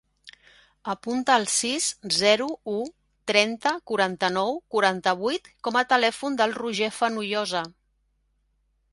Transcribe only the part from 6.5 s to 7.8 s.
Roger Fenollosa.